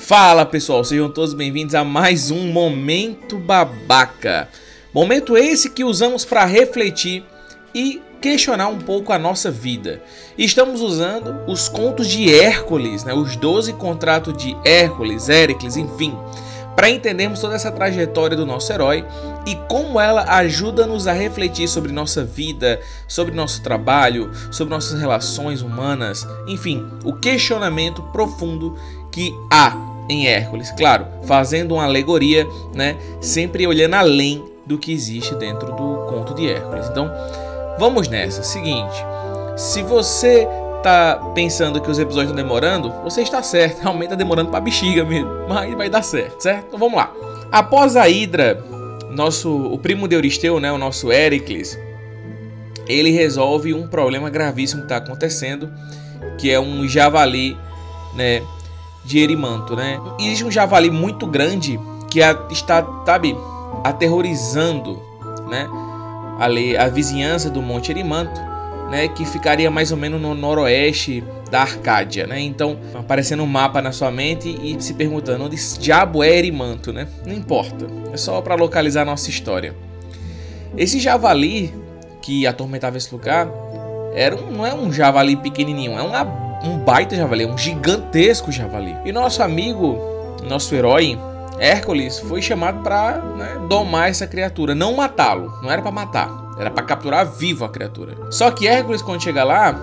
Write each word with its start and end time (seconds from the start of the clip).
Fala 0.00 0.46
pessoal, 0.46 0.84
sejam 0.84 1.10
todos 1.10 1.34
bem-vindos 1.34 1.74
a 1.74 1.84
mais 1.84 2.30
um 2.30 2.50
Momento 2.50 3.36
Babaca. 3.36 4.48
Momento 4.94 5.36
esse 5.36 5.68
que 5.68 5.84
usamos 5.84 6.24
para 6.24 6.44
refletir 6.44 7.24
e 7.74 8.00
questionar 8.20 8.68
um 8.68 8.78
pouco 8.78 9.12
a 9.12 9.18
nossa 9.18 9.50
vida. 9.50 10.00
Estamos 10.38 10.80
usando 10.80 11.40
os 11.46 11.68
contos 11.68 12.06
de 12.06 12.32
Hércules, 12.32 13.04
né? 13.04 13.12
os 13.12 13.36
12 13.36 13.72
contratos 13.74 14.34
de 14.36 14.56
Hércules, 14.64 15.28
Hércules, 15.28 15.76
enfim, 15.76 16.16
para 16.78 16.88
entendermos 16.88 17.40
toda 17.40 17.56
essa 17.56 17.72
trajetória 17.72 18.36
do 18.36 18.46
nosso 18.46 18.72
herói 18.72 19.04
e 19.44 19.56
como 19.68 20.00
ela 20.00 20.22
ajuda-nos 20.36 21.08
a 21.08 21.12
refletir 21.12 21.66
sobre 21.66 21.90
nossa 21.90 22.24
vida, 22.24 22.80
sobre 23.08 23.34
nosso 23.34 23.60
trabalho, 23.62 24.30
sobre 24.52 24.72
nossas 24.72 25.00
relações 25.00 25.60
humanas, 25.60 26.24
enfim, 26.46 26.88
o 27.02 27.14
questionamento 27.14 28.00
profundo 28.12 28.78
que 29.10 29.34
há 29.50 29.76
em 30.08 30.26
Hércules, 30.26 30.70
claro, 30.72 31.06
fazendo 31.24 31.74
uma 31.74 31.84
alegoria, 31.84 32.46
né, 32.74 32.96
sempre 33.20 33.66
olhando 33.66 33.94
além 33.94 34.42
do 34.64 34.78
que 34.78 34.92
existe 34.92 35.34
dentro 35.34 35.68
do 35.74 36.06
conto 36.08 36.34
de 36.34 36.48
Hércules. 36.48 36.86
Então, 36.88 37.10
vamos 37.78 38.08
nessa. 38.08 38.42
Seguinte, 38.42 39.04
se 39.56 39.82
você 39.82 40.48
tá 40.82 41.32
pensando 41.34 41.80
que 41.80 41.90
os 41.90 41.98
episódios 41.98 42.30
estão 42.30 42.42
demorando, 42.42 42.90
você 43.02 43.22
está 43.22 43.42
certo, 43.42 43.80
realmente 43.82 44.10
tá 44.10 44.14
demorando 44.14 44.50
para 44.50 44.60
bexiga 44.60 45.04
mesmo, 45.04 45.30
mas 45.48 45.74
vai 45.74 45.90
dar 45.90 46.02
certo, 46.02 46.40
certo? 46.40 46.66
Então 46.68 46.78
vamos 46.78 46.96
lá. 46.96 47.12
Após 47.50 47.96
a 47.96 48.08
Hidra, 48.08 48.62
nosso 49.10 49.50
o 49.50 49.78
primo 49.78 50.06
de 50.06 50.14
Euristeu, 50.14 50.60
né, 50.60 50.70
o 50.70 50.78
nosso 50.78 51.10
Hércules, 51.10 51.78
ele 52.86 53.10
resolve 53.10 53.74
um 53.74 53.86
problema 53.86 54.30
gravíssimo 54.30 54.82
que 54.82 54.86
está 54.86 54.96
acontecendo, 54.96 55.70
que 56.38 56.50
é 56.50 56.58
um 56.58 56.86
javali, 56.86 57.56
né, 58.14 58.42
de 59.08 59.18
Erimanto, 59.18 59.74
né? 59.74 59.98
Existe 60.20 60.44
um 60.44 60.50
javali 60.50 60.90
muito 60.90 61.26
grande 61.26 61.80
que 62.10 62.20
está, 62.50 62.86
sabe, 63.06 63.34
aterrorizando, 63.82 65.02
né? 65.48 65.66
Ali 66.38 66.76
a 66.76 66.88
vizinhança 66.88 67.48
do 67.48 67.62
Monte 67.62 67.90
Erimanto, 67.90 68.38
né? 68.90 69.08
Que 69.08 69.24
ficaria 69.24 69.70
mais 69.70 69.90
ou 69.90 69.96
menos 69.96 70.20
no 70.20 70.34
noroeste 70.34 71.24
da 71.50 71.62
Arcádia, 71.62 72.26
né? 72.26 72.38
Então, 72.38 72.78
aparecendo 72.94 73.42
um 73.42 73.46
mapa 73.46 73.80
na 73.80 73.92
sua 73.92 74.10
mente 74.10 74.54
e 74.62 74.80
se 74.80 74.92
perguntando 74.92 75.44
onde 75.44 75.56
diabo 75.78 76.22
é 76.22 76.36
Erimanto, 76.36 76.92
né? 76.92 77.08
Não 77.24 77.32
importa, 77.32 77.86
é 78.12 78.16
só 78.18 78.42
para 78.42 78.54
localizar 78.56 79.06
nossa 79.06 79.30
história. 79.30 79.74
Esse 80.76 81.00
javali 81.00 81.74
que 82.20 82.46
atormentava 82.46 82.98
esse 82.98 83.10
lugar 83.10 83.48
era 84.14 84.36
um, 84.36 84.50
não 84.50 84.66
é 84.66 84.74
um 84.74 84.92
javali 84.92 85.34
pequenininho, 85.34 85.98
é 85.98 86.02
uma 86.02 86.47
um 86.68 86.78
baita 86.78 87.16
javali, 87.16 87.46
um 87.46 87.56
gigantesco 87.56 88.52
javali. 88.52 88.96
E 89.04 89.12
nosso 89.12 89.42
amigo, 89.42 89.98
nosso 90.44 90.74
herói, 90.74 91.18
Hércules, 91.58 92.18
foi 92.18 92.40
chamado 92.42 92.82
para 92.82 93.18
né, 93.36 93.66
domar 93.68 94.10
essa 94.10 94.26
criatura, 94.26 94.74
não 94.74 94.94
matá-lo. 94.94 95.52
Não 95.62 95.70
era 95.70 95.82
para 95.82 95.90
matar, 95.90 96.30
era 96.58 96.70
para 96.70 96.84
capturar 96.84 97.26
vivo 97.26 97.64
a 97.64 97.68
criatura. 97.68 98.16
Só 98.30 98.50
que 98.50 98.66
Hércules, 98.68 99.02
quando 99.02 99.22
chega 99.22 99.42
lá, 99.42 99.76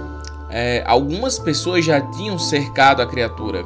é, 0.49 0.83
algumas 0.85 1.39
pessoas 1.39 1.83
já 1.83 1.99
tinham 1.99 2.37
cercado 2.37 3.01
a 3.01 3.07
criatura. 3.07 3.63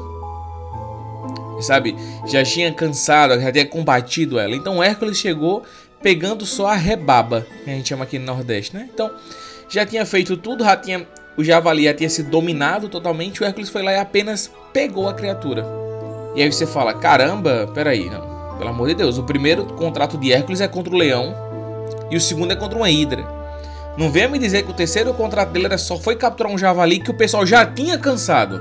Sabe? 1.62 1.95
Já 2.25 2.42
tinha 2.42 2.72
cansado, 2.73 3.40
já 3.40 3.52
tinha 3.52 3.66
combatido 3.66 4.40
ela. 4.40 4.56
Então 4.56 4.81
Hércules 4.81 5.17
chegou 5.17 5.64
pegando 6.02 6.45
só 6.45 6.67
a 6.67 6.75
rebaba, 6.75 7.45
que 7.64 7.70
a 7.70 7.73
gente 7.73 7.90
chama 7.90 8.06
aqui 8.06 8.17
no 8.17 8.25
Nordeste, 8.25 8.73
né? 8.73 8.90
Então 8.94 9.12
já 9.70 9.86
tinha 9.86 10.06
feito 10.06 10.36
tudo, 10.36 10.64
já 10.64 10.75
tinha 10.75 11.08
o 11.38 11.44
javali 11.44 11.86
já 11.86 11.94
tinha 11.94 12.09
sido 12.09 12.30
dominado 12.30 12.89
totalmente, 12.89 13.42
o 13.42 13.45
Hércules 13.45 13.70
foi 13.70 13.81
lá 13.81 13.94
e 13.94 13.98
apenas 13.98 14.52
pegou 14.73 15.08
a 15.08 15.14
criatura. 15.14 15.66
E 16.36 16.42
aí 16.42 16.52
você 16.52 16.67
fala: 16.67 16.94
caramba, 16.94 17.70
peraí, 17.73 18.09
não, 18.09 18.58
pelo 18.58 18.72
amor 18.72 18.90
de 18.90 18.95
Deus, 18.95 19.17
o 19.17 19.23
primeiro 19.23 19.66
contrato 19.66 20.17
de 20.17 20.34
Hércules 20.34 20.59
é 20.59 20.67
contra 20.67 20.94
o 20.94 20.97
leão 20.97 21.34
e 22.12 22.17
o 22.17 22.22
segundo 22.22 22.52
é 22.52 22.58
contra 22.58 22.78
uma 22.78 22.90
hidra. 22.90 23.25
Não 23.97 24.12
venha 24.12 24.28
me 24.28 24.38
dizer 24.38 24.63
que 24.63 24.72
o 24.72 24.74
terceiro 24.74 25.13
contrato 25.13 25.52
dele 25.52 25.66
era 25.66 25.78
só 25.78 25.97
foi 25.97 26.16
capturar 26.16 26.51
um 26.51 26.57
javali 26.57 27.00
que 27.00 27.12
o 27.12 27.18
pessoal 27.18 27.46
já 27.46 27.66
tinha 27.66 27.97
cansado. 27.97 28.59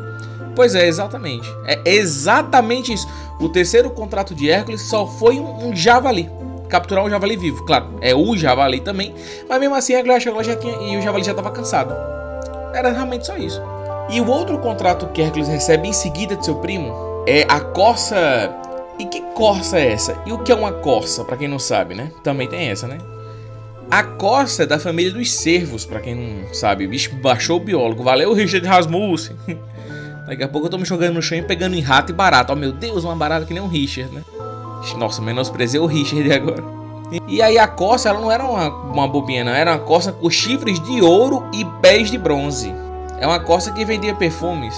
Pois 0.55 0.75
é, 0.75 0.87
exatamente. 0.87 1.49
É 1.65 1.81
exatamente 1.85 2.93
isso. 2.93 3.09
O 3.41 3.49
terceiro 3.49 3.91
contrato 3.91 4.35
de 4.35 4.51
Hércules 4.51 4.83
só 4.83 5.07
foi 5.07 5.39
um, 5.39 5.69
um 5.69 5.77
javali. 5.77 6.29
Capturar 6.69 7.05
um 7.05 7.11
javali 7.11 7.37
vivo. 7.37 7.65
Claro, 7.65 7.99
é 8.01 8.15
o 8.15 8.37
javali 8.37 8.81
também. 8.81 9.15
Mas 9.49 9.61
mesmo 9.61 9.75
assim, 9.75 9.95
Hércules 9.95 10.23
chegou 10.23 10.43
já 10.43 10.53
e 10.53 10.97
o 10.97 11.03
javali 11.03 11.25
já 11.25 11.33
estava 11.33 11.51
cansado. 11.51 11.95
Era 12.75 12.91
realmente 12.91 13.27
só 13.27 13.37
isso. 13.37 13.61
E 14.11 14.21
o 14.21 14.29
outro 14.29 14.59
contrato 14.59 15.09
que 15.09 15.21
Hércules 15.23 15.49
recebe 15.49 15.89
em 15.89 15.93
seguida 15.93 16.37
de 16.37 16.45
seu 16.45 16.57
primo 16.57 17.25
é 17.27 17.45
a 17.49 17.61
corça. 17.61 18.17
E 18.99 19.05
que 19.05 19.21
corça 19.35 19.79
é 19.79 19.93
essa? 19.93 20.17
E 20.27 20.33
o 20.33 20.39
que 20.39 20.51
é 20.51 20.55
uma 20.55 20.73
corça, 20.73 21.25
para 21.25 21.37
quem 21.37 21.47
não 21.47 21.59
sabe, 21.59 21.95
né? 21.95 22.11
Também 22.25 22.49
tem 22.49 22.69
essa, 22.69 22.87
né? 22.87 22.99
A 23.91 24.03
corça 24.03 24.65
é 24.65 24.67
da 24.67 24.79
família 24.79 25.13
dos 25.13 25.33
cervos, 25.33 25.87
para 25.87 26.01
quem 26.01 26.15
não 26.15 26.53
sabe. 26.53 26.85
O 26.85 26.89
bicho 26.89 27.15
baixou 27.17 27.57
o 27.57 27.61
biólogo. 27.61 28.03
Valeu, 28.03 28.33
Richard 28.35 28.67
Rasmussen. 28.67 29.37
Daqui 30.27 30.43
a 30.43 30.49
pouco 30.49 30.67
eu 30.67 30.71
tô 30.71 30.77
me 30.77 30.85
jogando 30.85 31.15
no 31.15 31.23
chão 31.23 31.39
e 31.39 31.43
pegando 31.43 31.75
em 31.75 31.81
rato 31.81 32.11
e 32.11 32.15
barata. 32.15 32.53
Oh 32.53 32.57
meu 32.57 32.71
Deus, 32.71 33.05
uma 33.05 33.17
barata 33.17 33.47
que 33.47 33.55
nem 33.55 33.63
um 33.63 33.69
Richard, 33.69 34.15
né? 34.15 34.23
Nossa, 34.97 35.21
menosprezei 35.23 35.81
o 35.81 35.87
Richard 35.87 36.31
agora. 36.33 36.65
E 37.27 37.41
aí 37.41 37.57
a 37.59 37.67
coça, 37.67 38.11
ela 38.11 38.21
não 38.21 38.31
era 38.31 38.45
uma, 38.45 38.69
uma 38.69 39.09
bobinha, 39.09 39.43
não. 39.43 39.53
Era 39.53 39.73
uma 39.73 39.79
coça 39.79 40.13
com 40.13 40.29
chifres 40.29 40.79
de 40.81 41.01
ouro 41.01 41.45
e 41.53 41.65
pés 41.81 42.11
de 42.11 42.19
bronze. 42.19 42.73
É 43.19 43.27
uma 43.27 43.41
coça 43.41 43.73
que 43.73 43.85
vendia 43.85 44.15
perfumes. 44.15 44.75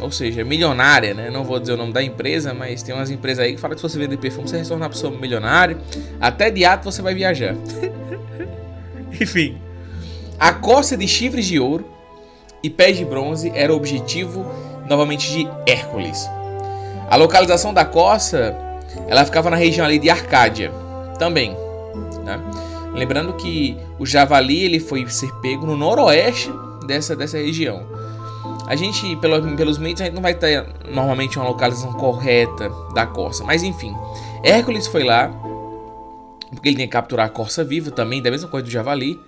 Ou 0.00 0.10
seja, 0.10 0.44
milionária, 0.44 1.14
né? 1.14 1.30
Não 1.30 1.44
vou 1.44 1.60
dizer 1.60 1.74
o 1.74 1.76
nome 1.76 1.92
da 1.92 2.02
empresa, 2.02 2.52
mas 2.52 2.82
tem 2.82 2.92
umas 2.92 3.10
empresas 3.10 3.44
aí 3.44 3.54
que 3.54 3.60
falam 3.60 3.76
que 3.76 3.80
se 3.80 3.88
você 3.88 3.98
vender 3.98 4.16
perfume, 4.16 4.48
você 4.48 4.56
vai 4.56 4.64
se 4.64 4.70
tornar 4.70 4.88
pessoa 4.88 5.16
milionária. 5.16 5.78
Até 6.20 6.50
de 6.50 6.64
ato 6.64 6.84
você 6.90 7.00
vai 7.00 7.14
viajar. 7.14 7.54
Enfim. 9.20 9.60
A 10.40 10.52
coça 10.52 10.96
de 10.96 11.06
chifres 11.06 11.46
de 11.46 11.60
ouro 11.60 11.86
e 12.62 12.68
pés 12.68 12.96
de 12.96 13.04
bronze 13.04 13.52
era 13.54 13.72
o 13.72 13.76
objetivo, 13.76 14.44
novamente, 14.88 15.30
de 15.30 15.48
Hércules. 15.64 16.28
A 17.08 17.14
localização 17.14 17.72
da 17.72 17.84
coça, 17.84 18.56
ela 19.08 19.24
ficava 19.24 19.50
na 19.50 19.56
região 19.56 19.84
ali 19.84 19.98
de 19.98 20.10
Arcádia 20.10 20.72
também. 21.18 21.56
Né? 22.24 22.40
Lembrando 22.94 23.32
que 23.34 23.76
o 23.98 24.04
javali 24.04 24.64
ele 24.64 24.80
foi 24.80 25.08
ser 25.08 25.32
pego 25.40 25.66
no 25.66 25.76
noroeste 25.76 26.50
dessa, 26.86 27.16
dessa 27.16 27.38
região. 27.38 27.86
A 28.66 28.76
gente, 28.76 29.16
pelo, 29.16 29.56
pelos 29.56 29.78
meios, 29.78 30.00
a 30.00 30.04
gente 30.04 30.14
não 30.14 30.22
vai 30.22 30.34
ter 30.34 30.64
normalmente 30.88 31.38
uma 31.38 31.48
localização 31.48 31.92
correta 31.94 32.70
da 32.94 33.06
corça. 33.06 33.44
Mas 33.44 33.62
enfim, 33.62 33.94
Hércules 34.42 34.86
foi 34.86 35.04
lá, 35.04 35.28
porque 36.50 36.68
ele 36.68 36.76
tinha 36.76 36.86
que 36.86 36.92
capturar 36.92 37.26
a 37.26 37.30
corça 37.30 37.64
viva 37.64 37.90
também, 37.90 38.22
da 38.22 38.30
mesma 38.30 38.48
coisa 38.48 38.64
do 38.64 38.70
javali. 38.70 39.18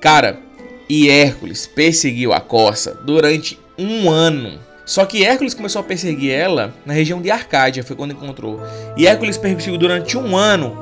Cara, 0.00 0.38
e 0.88 1.10
Hércules 1.10 1.66
perseguiu 1.66 2.32
a 2.32 2.40
corça 2.40 2.94
durante 3.04 3.58
um 3.78 4.10
ano. 4.10 4.58
Só 4.88 5.04
que 5.04 5.22
Hércules 5.22 5.52
começou 5.52 5.80
a 5.80 5.82
perseguir 5.82 6.32
ela 6.32 6.72
na 6.86 6.94
região 6.94 7.20
de 7.20 7.30
Arcádia, 7.30 7.84
foi 7.84 7.94
quando 7.94 8.12
encontrou. 8.12 8.58
E 8.96 9.06
Hércules 9.06 9.36
perseguiu 9.36 9.76
durante 9.76 10.16
um 10.16 10.34
ano 10.34 10.78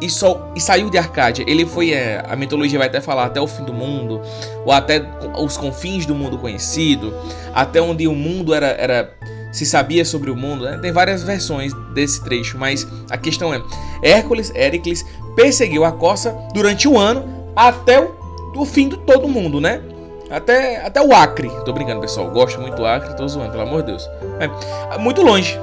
e, 0.00 0.08
só, 0.08 0.50
e 0.56 0.60
saiu 0.60 0.88
de 0.88 0.96
Arcádia. 0.96 1.44
Ele 1.46 1.66
foi, 1.66 1.90
é, 1.90 2.24
a 2.26 2.34
mitologia 2.34 2.78
vai 2.78 2.88
até 2.88 2.98
falar 2.98 3.26
até 3.26 3.38
o 3.42 3.46
fim 3.46 3.62
do 3.62 3.74
mundo, 3.74 4.22
ou 4.64 4.72
até 4.72 5.02
os 5.38 5.58
confins 5.58 6.06
do 6.06 6.14
mundo 6.14 6.38
conhecido, 6.38 7.14
até 7.54 7.78
onde 7.78 8.08
o 8.08 8.14
mundo 8.14 8.54
era, 8.54 8.68
era 8.68 9.12
se 9.52 9.66
sabia 9.66 10.02
sobre 10.02 10.30
o 10.30 10.34
mundo. 10.34 10.64
Né? 10.64 10.78
Tem 10.78 10.90
várias 10.90 11.22
versões 11.22 11.74
desse 11.92 12.24
trecho, 12.24 12.56
mas 12.56 12.88
a 13.10 13.18
questão 13.18 13.52
é: 13.52 13.62
Hércules, 14.02 14.50
Hércules 14.54 15.04
perseguiu 15.36 15.84
a 15.84 15.92
coça 15.92 16.34
durante 16.54 16.88
um 16.88 16.98
ano 16.98 17.52
até 17.54 18.00
o, 18.00 18.14
o 18.56 18.64
fim 18.64 18.88
de 18.88 18.96
todo 18.96 19.28
mundo, 19.28 19.60
né? 19.60 19.91
Até, 20.32 20.84
até 20.84 21.02
o 21.02 21.12
Acre. 21.12 21.50
Tô 21.64 21.72
brincando, 21.72 22.00
pessoal. 22.00 22.30
Gosto 22.30 22.60
muito 22.60 22.76
do 22.76 22.86
Acre, 22.86 23.14
tô 23.16 23.28
zoando, 23.28 23.50
pelo 23.50 23.62
amor 23.64 23.82
de 23.82 23.88
Deus. 23.88 24.08
É, 24.40 24.98
muito 24.98 25.22
longe. 25.22 25.58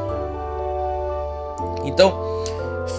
Então, 1.84 2.30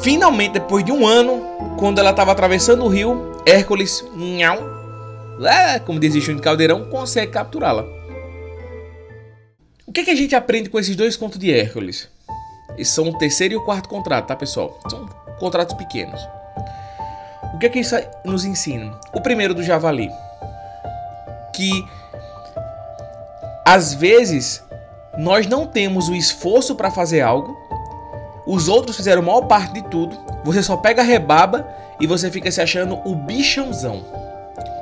Finalmente, 0.03 0.53
depois 0.53 0.83
de 0.83 0.91
um 0.91 1.07
ano, 1.07 1.43
quando 1.79 1.99
ela 1.99 2.11
estava 2.11 2.33
atravessando 2.33 2.85
o 2.85 2.89
rio, 2.89 3.33
Hércules, 3.45 4.03
nhau, 4.15 4.59
é, 5.47 5.79
como 5.79 6.01
diz 6.01 6.15
Júnior 6.15 6.43
Caldeirão, 6.43 6.89
consegue 6.89 7.33
capturá-la. 7.33 7.85
O 9.87 9.93
que, 9.93 10.01
é 10.01 10.05
que 10.05 10.11
a 10.11 10.17
gente 10.17 10.35
aprende 10.35 10.71
com 10.71 10.79
esses 10.79 10.97
dois 10.97 11.17
contos 11.17 11.39
de 11.39 11.53
Hércules? 11.53 12.09
Esses 12.79 12.95
são 12.95 13.09
o 13.09 13.19
terceiro 13.19 13.55
e 13.55 13.57
o 13.59 13.65
quarto 13.65 13.91
contrato, 13.91 14.29
tá 14.29 14.37
pessoal? 14.37 14.81
São 14.89 15.07
contratos 15.39 15.77
pequenos. 15.77 16.21
O 17.53 17.59
que 17.59 17.67
é 17.67 17.69
que 17.69 17.81
isso 17.81 17.97
nos 18.25 18.47
ensina? 18.47 18.99
O 19.13 19.21
primeiro 19.21 19.53
do 19.53 19.63
javali. 19.63 20.09
Que 21.55 21.85
às 23.65 23.95
vezes 23.95 24.63
nós 25.19 25.47
não 25.47 25.67
temos 25.67 26.09
o 26.09 26.15
esforço 26.15 26.75
para 26.75 26.91
fazer 26.91 27.21
algo, 27.21 27.57
os 28.47 28.69
outros 28.69 28.97
fizeram 28.97 29.23
a 29.23 29.25
maior 29.25 29.43
parte 29.43 29.75
de 29.75 29.83
tudo. 29.83 30.19
Você 30.45 30.63
só 30.63 30.77
pega 30.77 31.03
a 31.03 31.05
rebaba 31.05 31.69
e 32.01 32.07
você 32.07 32.31
fica 32.31 32.51
se 32.51 32.61
achando 32.61 32.99
o 33.05 33.15
bichãozão. 33.15 34.03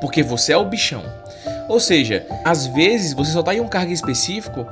Porque 0.00 0.23
você 0.23 0.53
é 0.53 0.56
o 0.56 0.65
bichão. 0.65 1.03
Ou 1.69 1.81
seja, 1.81 2.26
às 2.44 2.67
vezes 2.67 3.12
você 3.12 3.32
só 3.32 3.41
está 3.41 3.55
em 3.55 3.61
um 3.61 3.69
cargo 3.69 3.93
específico 3.93 4.67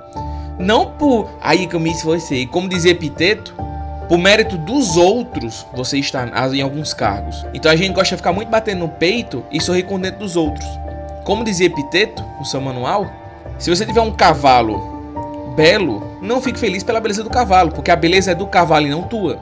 Não 0.58 0.92
por 0.92 1.28
aí 1.42 1.66
que 1.66 1.76
eu 1.76 1.80
me 1.80 1.90
esforcei, 1.92 2.46
como 2.46 2.68
dizia 2.68 2.92
Epiteto, 2.92 3.54
por 4.08 4.18
mérito 4.18 4.56
dos 4.56 4.96
outros, 4.96 5.66
você 5.74 5.98
está 5.98 6.26
em 6.54 6.62
alguns 6.62 6.94
cargos. 6.94 7.44
Então 7.52 7.70
a 7.70 7.76
gente 7.76 7.92
gosta 7.92 8.14
de 8.14 8.20
ficar 8.20 8.32
muito 8.32 8.48
batendo 8.48 8.78
no 8.78 8.88
peito 8.88 9.44
e 9.50 9.60
sorrir 9.60 9.82
com 9.82 9.98
dentro 9.98 10.20
dos 10.20 10.36
outros. 10.36 10.66
Como 11.26 11.42
dizia 11.42 11.66
Epiteto 11.66 12.22
no 12.38 12.44
seu 12.44 12.60
manual, 12.60 13.10
se 13.58 13.68
você 13.68 13.84
tiver 13.84 14.00
um 14.00 14.12
cavalo 14.12 14.78
belo, 15.56 16.18
não 16.22 16.40
fique 16.40 16.56
feliz 16.56 16.84
pela 16.84 17.00
beleza 17.00 17.24
do 17.24 17.30
cavalo, 17.30 17.72
porque 17.72 17.90
a 17.90 17.96
beleza 17.96 18.30
é 18.30 18.34
do 18.34 18.46
cavalo 18.46 18.86
e 18.86 18.90
não 18.90 19.02
tua. 19.02 19.40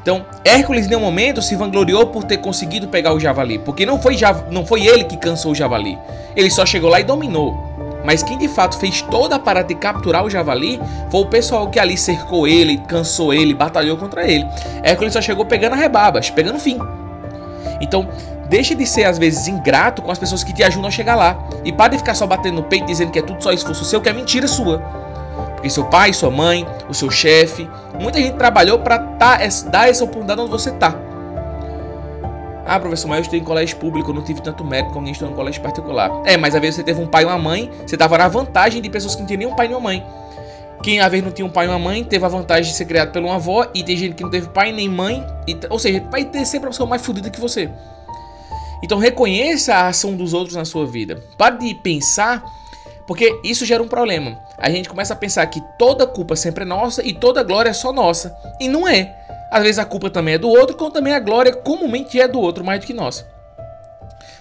Então, 0.00 0.24
Hércules 0.42 0.86
em 0.86 0.88
nenhum 0.88 1.02
momento 1.02 1.42
se 1.42 1.56
vangloriou 1.56 2.06
por 2.06 2.24
ter 2.24 2.38
conseguido 2.38 2.88
pegar 2.88 3.12
o 3.12 3.20
javali, 3.20 3.58
porque 3.58 3.84
não 3.84 4.00
foi, 4.00 4.16
não 4.50 4.64
foi 4.64 4.86
ele 4.86 5.04
que 5.04 5.18
cansou 5.18 5.52
o 5.52 5.54
javali. 5.54 5.98
Ele 6.34 6.50
só 6.50 6.64
chegou 6.64 6.88
lá 6.88 7.00
e 7.00 7.04
dominou. 7.04 7.54
Mas 8.02 8.22
quem 8.22 8.38
de 8.38 8.48
fato 8.48 8.78
fez 8.78 9.02
toda 9.02 9.36
a 9.36 9.38
parada 9.38 9.68
de 9.68 9.74
capturar 9.74 10.24
o 10.24 10.30
javali 10.30 10.80
foi 11.10 11.20
o 11.20 11.26
pessoal 11.26 11.68
que 11.68 11.78
ali 11.78 11.98
cercou 11.98 12.48
ele, 12.48 12.78
cansou 12.78 13.34
ele, 13.34 13.52
batalhou 13.52 13.98
contra 13.98 14.26
ele. 14.26 14.46
Hércules 14.82 15.12
só 15.12 15.20
chegou 15.20 15.44
pegando 15.44 15.74
a 15.74 15.76
rebabas, 15.76 16.30
pegando 16.30 16.58
fim. 16.58 16.78
Então, 17.80 18.08
deixe 18.48 18.74
de 18.74 18.86
ser 18.86 19.04
às 19.04 19.18
vezes 19.18 19.48
ingrato 19.48 20.02
com 20.02 20.10
as 20.10 20.18
pessoas 20.18 20.44
que 20.44 20.52
te 20.52 20.62
ajudam 20.62 20.88
a 20.88 20.90
chegar 20.90 21.14
lá. 21.14 21.38
E 21.64 21.72
pare 21.72 21.92
de 21.92 21.98
ficar 21.98 22.14
só 22.14 22.26
batendo 22.26 22.56
no 22.56 22.62
peito 22.62 22.86
dizendo 22.86 23.10
que 23.10 23.18
é 23.18 23.22
tudo 23.22 23.42
só 23.42 23.52
esforço 23.52 23.84
seu, 23.84 24.00
que 24.00 24.08
é 24.08 24.12
mentira 24.12 24.46
sua. 24.46 24.78
Porque 25.54 25.70
seu 25.70 25.84
pai, 25.84 26.12
sua 26.12 26.30
mãe, 26.30 26.66
o 26.88 26.94
seu 26.94 27.10
chefe, 27.10 27.68
muita 28.00 28.20
gente 28.20 28.36
trabalhou 28.36 28.78
para 28.80 28.98
tá, 28.98 29.38
dar 29.70 29.88
essa 29.88 30.04
oportunidade 30.04 30.40
onde 30.40 30.50
você 30.50 30.70
tá. 30.72 30.94
Ah, 32.66 32.80
professor, 32.80 33.08
mas 33.08 33.18
eu 33.18 33.22
estudei 33.22 33.40
em 33.40 33.44
colégio 33.44 33.76
público, 33.76 34.10
eu 34.10 34.14
não 34.14 34.22
tive 34.22 34.40
tanto 34.40 34.64
mérito 34.64 34.88
como 34.88 35.00
alguém 35.00 35.12
estudou 35.12 35.32
em 35.32 35.36
colégio 35.36 35.60
particular. 35.60 36.10
É, 36.24 36.36
mas 36.36 36.54
às 36.54 36.60
vezes 36.60 36.76
você 36.76 36.82
teve 36.82 37.00
um 37.00 37.06
pai 37.06 37.24
e 37.24 37.26
uma 37.26 37.38
mãe, 37.38 37.70
você 37.86 37.96
tava 37.96 38.16
na 38.16 38.26
vantagem 38.26 38.80
de 38.80 38.88
pessoas 38.88 39.14
que 39.14 39.20
não 39.20 39.26
tinham 39.26 39.38
nem 39.38 39.48
um 39.48 39.54
pai 39.54 39.68
nem 39.68 39.76
uma 39.76 39.82
mãe. 39.82 40.06
Quem 40.82 41.00
às 41.00 41.10
vezes 41.10 41.24
não 41.24 41.32
tinha 41.32 41.46
um 41.46 41.50
pai 41.50 41.66
e 41.66 41.68
uma 41.68 41.78
mãe, 41.78 42.02
teve 42.04 42.24
a 42.24 42.28
vantagem 42.28 42.70
de 42.70 42.76
ser 42.76 42.86
criado 42.86 43.12
por 43.12 43.22
uma 43.22 43.36
avó, 43.36 43.66
e 43.74 43.82
tem 43.82 43.96
gente 43.96 44.14
que 44.14 44.22
não 44.22 44.30
teve 44.30 44.48
pai 44.48 44.72
nem 44.72 44.88
mãe, 44.88 45.26
e, 45.46 45.58
ou 45.68 45.78
seja, 45.78 46.02
vai 46.10 46.24
ter 46.24 46.44
sempre 46.46 46.66
uma 46.66 46.72
pessoa 46.72 46.88
mais 46.88 47.04
fodida 47.04 47.28
que 47.28 47.40
você. 47.40 47.70
Então 48.82 48.98
reconheça 48.98 49.74
a 49.74 49.88
ação 49.88 50.14
dos 50.14 50.32
outros 50.32 50.56
na 50.56 50.64
sua 50.64 50.86
vida. 50.86 51.22
Pare 51.38 51.58
de 51.58 51.74
pensar 51.74 52.44
porque 53.06 53.38
isso 53.44 53.66
gera 53.66 53.82
um 53.82 53.88
problema. 53.88 54.38
A 54.58 54.70
gente 54.70 54.88
começa 54.88 55.12
a 55.12 55.16
pensar 55.16 55.46
que 55.46 55.62
toda 55.78 56.06
culpa 56.06 56.36
sempre 56.36 56.62
é 56.62 56.66
nossa 56.66 57.06
e 57.06 57.12
toda 57.12 57.42
glória 57.42 57.70
é 57.70 57.74
só 57.74 57.92
nossa. 57.92 58.34
E 58.60 58.68
não 58.68 58.88
é. 58.88 59.14
Às 59.50 59.62
vezes 59.62 59.78
a 59.78 59.84
culpa 59.84 60.10
também 60.10 60.34
é 60.34 60.38
do 60.38 60.48
outro, 60.48 60.76
como 60.76 60.90
também 60.90 61.12
a 61.12 61.20
glória 61.20 61.52
comumente 61.52 62.20
é 62.20 62.26
do 62.26 62.40
outro 62.40 62.64
mais 62.64 62.80
do 62.80 62.86
que 62.86 62.94
nossa. 62.94 63.26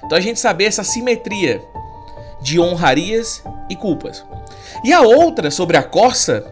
Então 0.04 0.18
a 0.18 0.22
gente 0.22 0.40
saber 0.40 0.66
essa 0.66 0.84
simetria 0.84 1.62
de 2.42 2.60
honrarias 2.60 3.44
e 3.70 3.76
culpas. 3.76 4.26
E 4.84 4.92
a 4.92 5.02
outra 5.02 5.52
sobre 5.52 5.78
a 5.78 5.84
corça, 5.84 6.46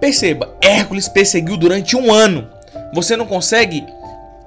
perceba, 0.00 0.54
Hércules 0.60 1.08
perseguiu 1.08 1.56
durante 1.56 1.96
um 1.96 2.12
ano. 2.12 2.48
Você 2.92 3.16
não 3.16 3.26
consegue 3.26 3.86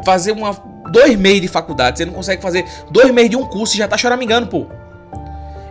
fazer 0.03 0.31
uma, 0.31 0.51
dois 0.91 1.15
meses 1.15 1.41
de 1.41 1.47
faculdade, 1.47 1.97
você 1.97 2.05
não 2.05 2.13
consegue 2.13 2.41
fazer 2.41 2.65
dois 2.89 3.11
meses 3.11 3.31
de 3.31 3.37
um 3.37 3.45
curso 3.45 3.75
e 3.75 3.77
já 3.77 3.87
tá 3.87 3.97
choramingando, 3.97 4.47
pô. 4.47 4.67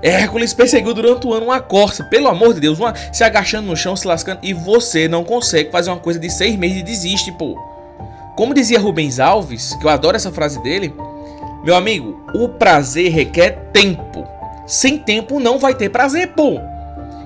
Hércules 0.01 0.55
perseguiu 0.55 0.95
durante 0.95 1.27
o 1.27 1.35
ano 1.35 1.47
uma 1.47 1.61
corça, 1.61 2.05
pelo 2.05 2.29
amor 2.29 2.55
de 2.55 2.61
Deus, 2.61 2.79
uma, 2.79 2.95
se 3.13 3.25
agachando 3.25 3.67
no 3.67 3.77
chão, 3.77 3.97
se 3.97 4.07
lascando, 4.07 4.41
e 4.43 4.53
você 4.53 5.09
não 5.09 5.25
consegue 5.25 5.71
fazer 5.71 5.91
uma 5.91 5.99
coisa 5.99 6.19
de 6.19 6.31
seis 6.31 6.57
meses 6.57 6.79
e 6.79 6.83
desiste, 6.83 7.33
pô. 7.33 7.57
Como 8.37 8.55
dizia 8.55 8.79
Rubens 8.79 9.19
Alves, 9.19 9.75
que 9.75 9.85
eu 9.85 9.91
adoro 9.91 10.17
essa 10.17 10.31
frase 10.31 10.63
dele, 10.63 10.95
meu 11.65 11.75
amigo, 11.75 12.23
o 12.35 12.49
prazer 12.49 13.11
requer 13.13 13.71
tempo. 13.73 14.25
Sem 14.67 14.99
tempo 14.99 15.41
não 15.41 15.59
vai 15.59 15.75
ter 15.75 15.89
prazer, 15.89 16.29
pô. 16.29 16.61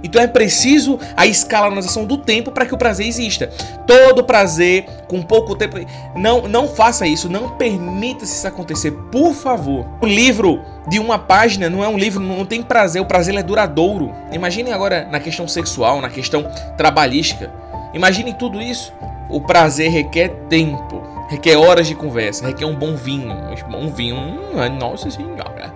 Então 0.03 0.21
é 0.21 0.27
preciso 0.27 0.99
a 1.17 1.27
escalonização 1.27 2.05
do 2.05 2.17
tempo 2.17 2.51
para 2.51 2.67
que 2.67 2.75
o 2.75 2.79
prazer 2.79 3.07
exista. 3.07 3.49
Todo 3.87 4.25
prazer 4.25 4.87
com 5.07 5.23
pouco 5.23 5.55
tempo. 5.55 5.79
Não, 6.17 6.49
não 6.49 6.69
faça 6.69 7.07
isso, 7.07 7.29
não 7.29 7.51
permita 7.51 8.25
isso 8.25 8.47
acontecer, 8.47 8.91
por 9.11 9.33
favor. 9.33 9.87
O 10.01 10.07
livro 10.07 10.61
de 10.89 10.99
uma 10.99 11.19
página 11.19 11.71
não 11.71 11.85
é 11.85 11.89
um 11.89 11.97
livro, 11.97 12.21
não 12.21 12.45
tem 12.45 12.63
prazer, 12.63 13.01
o 13.01 13.07
prazer 13.07 13.35
é 13.37 13.43
duradouro. 13.43 14.13
Imaginem 14.33 14.73
agora 14.73 15.07
na 15.11 15.21
questão 15.21 15.47
sexual, 15.47 16.01
na 16.01 16.11
questão 16.11 16.45
trabalhística. 16.77 17.51
Imaginem 17.95 18.33
tudo 18.33 18.61
isso. 18.61 18.93
O 19.29 19.41
prazer 19.41 19.91
requer 19.91 20.29
tempo, 20.49 21.03
requer 21.29 21.57
horas 21.57 21.87
de 21.87 21.95
conversa, 21.95 22.47
requer 22.47 22.67
um 22.67 22.75
bom 22.75 22.97
vinho. 22.97 23.33
Um 23.75 23.91
vinho, 23.91 24.17
hum, 24.17 24.79
nossa 24.79 25.11
senhora. 25.11 25.73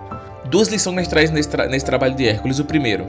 Duas 0.47 0.69
lições 0.69 1.03
que 1.03 1.09
traz 1.09 1.31
nesse, 1.31 1.49
tra 1.49 1.67
nesse 1.67 1.85
trabalho 1.85 2.15
de 2.15 2.27
Hércules. 2.27 2.59
O 2.59 2.65
primeiro, 2.65 3.09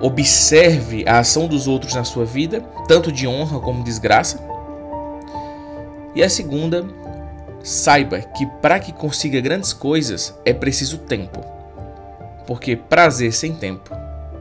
Observe 0.00 1.04
a 1.08 1.18
ação 1.18 1.46
dos 1.46 1.66
outros 1.66 1.94
na 1.94 2.04
sua 2.04 2.24
vida, 2.24 2.60
tanto 2.86 3.10
de 3.10 3.26
honra 3.26 3.60
como 3.60 3.82
desgraça. 3.82 4.38
E 6.14 6.22
a 6.22 6.28
segunda, 6.28 6.86
saiba 7.62 8.20
que 8.20 8.46
para 8.46 8.78
que 8.78 8.92
consiga 8.92 9.40
grandes 9.40 9.72
coisas 9.72 10.38
é 10.44 10.52
preciso 10.52 10.98
tempo. 10.98 11.40
Porque 12.46 12.76
prazer 12.76 13.32
sem 13.32 13.54
tempo 13.54 13.90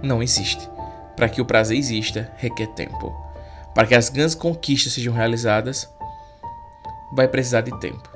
não 0.02 0.22
existe. 0.22 0.70
Para 1.16 1.30
que 1.30 1.42
o 1.42 1.46
prazer 1.46 1.78
exista, 1.78 2.32
requer 2.38 2.68
tempo. 2.68 3.14
Para 3.74 3.88
que 3.88 3.96
as 3.96 4.10
grandes 4.10 4.36
conquistas 4.36 4.94
sejam 4.94 5.14
realizadas, 5.14 5.90
vai 7.14 7.28
precisar 7.28 7.62
de 7.62 7.78
tempo. 7.80 8.10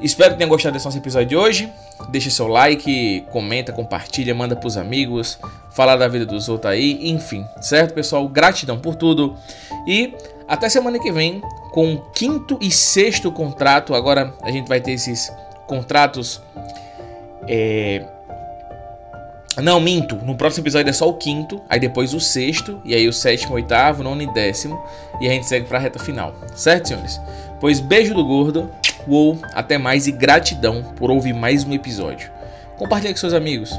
Espero 0.00 0.32
que 0.32 0.38
tenham 0.38 0.48
gostado 0.48 0.72
desse 0.72 0.86
nosso 0.86 0.98
episódio 0.98 1.28
de 1.28 1.36
hoje. 1.36 1.72
Deixe 2.10 2.30
seu 2.30 2.48
like, 2.48 3.24
comenta, 3.30 3.72
compartilha, 3.72 4.34
manda 4.34 4.56
pros 4.56 4.76
amigos, 4.76 5.38
falar 5.70 5.96
da 5.96 6.08
vida 6.08 6.26
dos 6.26 6.48
outros 6.48 6.72
aí, 6.72 7.08
enfim, 7.08 7.46
certo, 7.60 7.94
pessoal? 7.94 8.28
Gratidão 8.28 8.78
por 8.78 8.96
tudo. 8.96 9.36
E 9.86 10.14
até 10.48 10.68
semana 10.68 10.98
que 10.98 11.12
vem 11.12 11.40
com 11.70 11.94
o 11.94 12.00
quinto 12.10 12.58
e 12.60 12.72
sexto 12.72 13.30
contrato. 13.30 13.94
Agora 13.94 14.34
a 14.42 14.50
gente 14.50 14.68
vai 14.68 14.80
ter 14.80 14.90
esses 14.90 15.32
contratos. 15.66 16.42
É... 17.46 18.04
Não, 19.62 19.80
minto. 19.80 20.16
No 20.16 20.36
próximo 20.36 20.64
episódio 20.64 20.90
é 20.90 20.92
só 20.92 21.08
o 21.08 21.14
quinto, 21.14 21.60
aí 21.68 21.78
depois 21.78 22.14
o 22.14 22.20
sexto, 22.20 22.80
e 22.84 22.94
aí 22.94 23.06
o 23.06 23.12
sétimo, 23.12 23.54
oitavo, 23.54 24.02
nono 24.02 24.22
e 24.22 24.32
décimo. 24.32 24.82
E 25.20 25.28
a 25.28 25.30
gente 25.30 25.46
segue 25.46 25.66
pra 25.66 25.78
reta 25.78 25.98
final. 25.98 26.34
Certo, 26.54 26.88
senhores? 26.88 27.20
Pois 27.60 27.78
beijo 27.78 28.12
do 28.14 28.24
gordo. 28.24 28.68
Uou, 29.06 29.38
até 29.54 29.78
mais 29.78 30.06
e 30.06 30.12
gratidão 30.12 30.82
por 30.96 31.10
ouvir 31.10 31.32
mais 31.32 31.64
um 31.64 31.72
episódio. 31.72 32.30
Compartilhe 32.76 33.14
com 33.14 33.20
seus 33.20 33.34
amigos. 33.34 33.70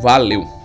Valeu! 0.00 0.63